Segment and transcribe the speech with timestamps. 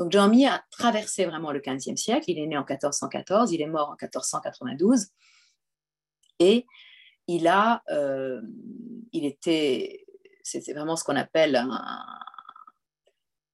[0.00, 2.24] Donc Jami a traversé vraiment le XVe siècle.
[2.28, 5.08] Il est né en 1414, il est mort en 1492.
[6.38, 6.64] Et
[7.26, 8.40] il a, euh,
[9.12, 10.06] il était,
[10.42, 11.62] c'était vraiment ce qu'on appelle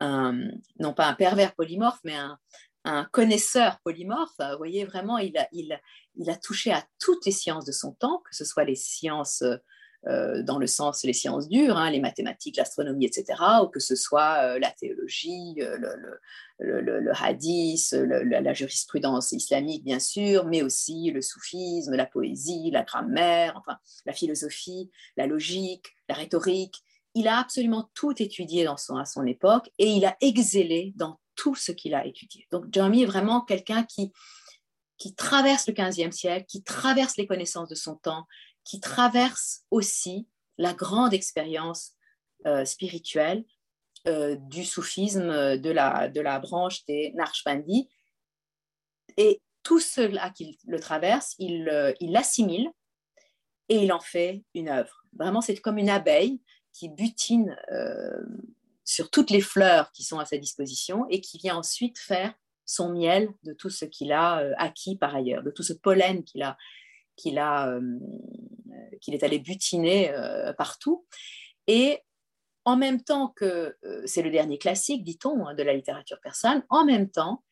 [0.00, 0.34] un,
[0.80, 4.34] non pas un pervers polymorphe, mais un, connaisseur polymorphe.
[4.40, 8.20] Vous voyez, vraiment, il a, il a touché à toutes les sciences de son temps,
[8.28, 9.44] que ce soit les sciences
[10.08, 13.94] euh, dans le sens les sciences dures, hein, les mathématiques, l'astronomie, etc., ou que ce
[13.94, 15.78] soit euh, la théologie, euh,
[16.58, 23.54] le, hadith, la jurisprudence islamique, bien sûr, mais aussi le soufisme, la poésie, la grammaire,
[23.56, 26.82] enfin, la philosophie, la logique, la rhétorique.
[27.14, 31.20] Il a absolument tout étudié dans son, à son époque et il a excellé dans
[31.36, 32.46] tout ce qu'il a étudié.
[32.50, 34.12] Donc, Jeremy est vraiment quelqu'un qui,
[34.98, 38.26] qui traverse le 15e siècle, qui traverse les connaissances de son temps,
[38.64, 41.92] qui traverse aussi la grande expérience
[42.46, 43.44] euh, spirituelle
[44.06, 47.88] euh, du soufisme de la, de la branche des Narshbandi.
[49.16, 52.70] Et tout cela qu'il le traverse, il euh, l'assimile
[53.68, 55.04] et il en fait une œuvre.
[55.14, 56.40] Vraiment, c'est comme une abeille
[56.72, 57.54] qui butine
[58.82, 62.32] sur toutes les fleurs qui sont à sa disposition et qui vient ensuite faire
[62.64, 66.42] son miel de tout ce qu'il a acquis par ailleurs, de tout ce pollen qu'il
[66.42, 66.56] a,
[67.16, 67.98] qu'il a, euh,
[69.02, 71.04] qu'il est allé butiner euh, partout.
[71.66, 71.98] Et
[72.64, 76.64] en même temps que euh, c'est le dernier classique, dit-on, hein, de la littérature persane,
[76.70, 77.42] en même temps,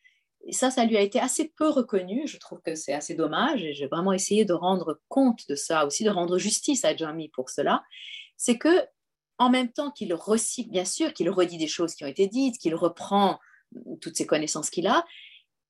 [0.51, 2.27] ça, ça lui a été assez peu reconnu.
[2.27, 5.85] Je trouve que c'est assez dommage et j'ai vraiment essayé de rendre compte de ça,
[5.85, 7.83] aussi de rendre justice à Jami pour cela.
[8.37, 8.83] C'est que,
[9.37, 12.57] en même temps qu'il recycle, bien sûr, qu'il redit des choses qui ont été dites,
[12.57, 13.39] qu'il reprend
[14.01, 15.05] toutes ces connaissances qu'il a,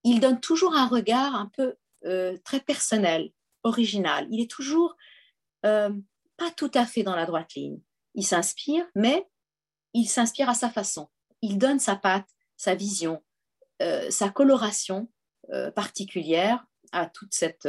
[0.04, 1.76] il donne toujours un regard un peu
[2.44, 3.32] très personnel,
[3.64, 4.28] original.
[4.32, 4.96] Il est toujours
[5.66, 5.92] euh,
[6.38, 7.80] pas tout à fait dans la droite ligne.
[8.16, 9.28] Il s'inspire, mais
[9.94, 11.10] il s'inspire à sa façon.
[11.42, 13.24] Il donne sa patte, sa vision,
[13.82, 15.10] euh, sa coloration
[15.52, 17.68] euh, particulière à toute cette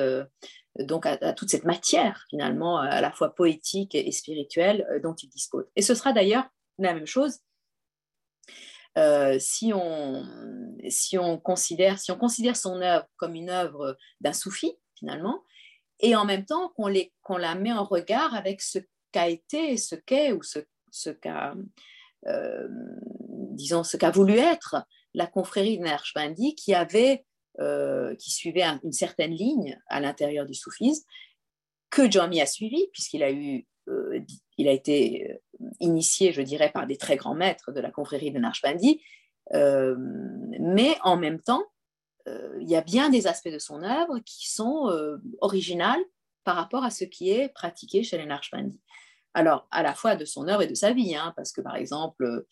[0.78, 5.66] donc à, toute cette matière finalement à la fois poétique et, spirituelle dont il dispose.
[5.76, 6.48] Et ce sera d'ailleurs
[6.78, 7.38] la même chose
[9.38, 10.26] si, on,
[10.88, 15.44] si, on considère, si on considère son œuvre comme une œuvre d'un soufi, finalement,
[16.02, 16.92] et en même temps qu'on
[17.22, 18.78] qu'on la met en regard avec ce
[19.12, 20.58] qu'a été, ce qu'est ou ce,
[20.90, 21.54] ce qu'a,
[22.26, 22.68] euh,
[23.50, 23.82] disons,
[24.12, 24.76] voulu être
[25.14, 27.24] la confrérie de Nershbandi qui avait,
[27.60, 31.04] euh, qui suivait une certaine ligne à l'intérieur du soufisme
[31.90, 34.20] que Jami a suivi puisqu'il a eu, euh,
[34.56, 35.38] il a été
[35.78, 39.02] initié, je dirais, par des très grands maîtres de la confrérie de Narshbandi,
[39.52, 41.62] mais en même temps,
[42.60, 46.03] il y a bien des aspects de son œuvre qui sont euh, originales
[46.44, 48.81] par rapport à ce qui est pratiqué chez les Narshbandi.
[49.34, 51.77] Alors, à la fois de son œuvre et de sa vie, hein, parce que par
[51.77, 52.44] exemple,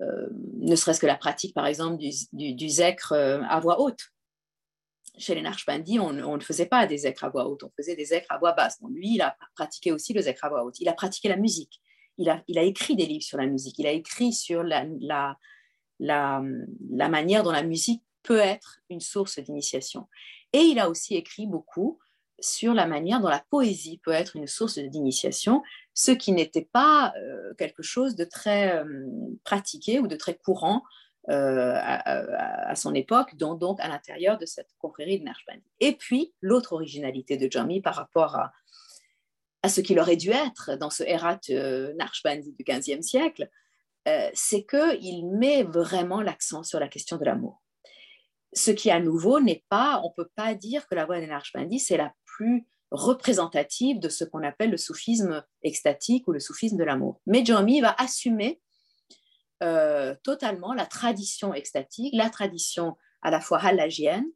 [0.00, 0.28] euh,
[0.58, 4.00] ne serait-ce que la pratique, par exemple, du, du, zècre à voix haute.
[5.16, 8.04] Chez les Narshbandi, on, ne faisait pas des zècres à voix haute, on faisait des
[8.04, 8.78] zècres à voix basse.
[8.88, 10.78] lui, il a pratiqué aussi le zècre à voix haute.
[10.78, 11.80] Il a pratiqué la musique.
[12.18, 13.78] Il a, écrit des livres sur la musique.
[13.78, 14.84] Il a écrit sur la,
[15.98, 20.08] la manière dont la musique peut être une source d'initiation.
[20.52, 21.98] Et il a aussi écrit beaucoup
[22.40, 25.62] sur la manière dont la poésie peut être une source d'initiation,
[25.94, 29.06] ce qui n'était pas euh, quelque chose de très euh,
[29.44, 30.84] pratiqué ou de très courant
[31.30, 35.64] euh, à, son époque, donc, à l'intérieur de cette confrérie de Narshbandi.
[35.80, 40.88] Et puis, l'autre originalité de Jami par rapport à, ce qu'il aurait dû être dans
[40.88, 41.40] ce Herat
[41.96, 43.50] Narshbandi du XVe siècle,
[44.32, 47.60] c'est qu'il met vraiment l'accent sur la question de l'amour
[48.52, 51.26] ce qui à nouveau n'est pas, on ne peut pas dire que la voix des
[51.26, 56.76] Narshbandi, c'est la plus représentative de ce qu'on appelle le soufisme extatique ou le soufisme
[56.76, 57.20] de l'amour.
[57.26, 58.60] Mais Jami va assumer
[59.62, 64.26] euh, totalement la tradition extatique, la tradition à la fois halagienne,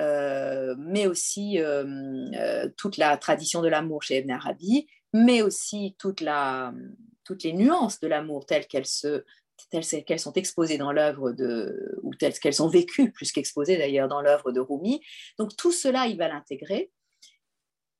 [0.00, 6.20] euh, mais aussi euh, toute la tradition de l'amour chez Ibn Arabi, mais aussi toutes
[6.20, 9.24] les nuances de l'amour telles qu'elles se
[9.70, 14.08] telles qu'elles sont exposées dans l'œuvre de, ou telles qu'elles sont vécues, plus qu'exposées d'ailleurs
[14.08, 15.00] dans l'œuvre de Rumi.
[15.38, 16.90] Donc tout cela, il va l'intégrer,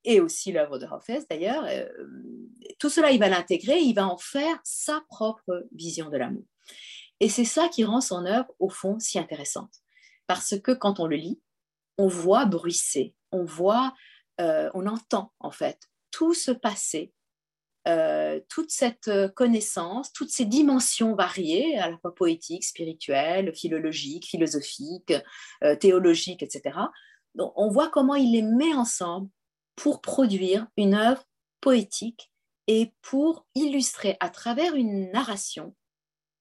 [0.05, 1.65] et aussi l'œuvre de Hafez d'ailleurs.
[1.67, 1.87] Euh,
[2.79, 6.45] tout cela, il va l'intégrer, il va en faire sa propre vision de l'amour.
[7.21, 9.73] Et c'est ça qui rend son œuvre, au fond, si intéressante.
[10.27, 11.41] Parce que quand on le lit,
[11.97, 13.95] on voit bruisser, on voit,
[14.41, 15.79] euh, on entend en fait
[16.11, 17.13] tout ce passé
[17.87, 24.27] euh, toute cette euh, connaissance, toutes ces dimensions variées, à la fois poétiques, spirituelles, philologiques,
[24.27, 25.13] philosophiques,
[25.63, 26.79] euh, théologiques, etc.
[27.37, 29.29] On voit comment il les met ensemble
[29.77, 31.25] pour produire une œuvre
[31.61, 32.31] poétique
[32.69, 35.75] et pour illustrer à travers une narration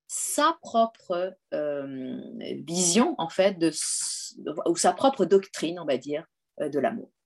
[0.07, 2.21] sa propre euh,
[2.67, 3.57] vision, en fait,
[4.67, 6.25] ou sa propre doctrine, on va dire,
[6.59, 7.09] de l'amour.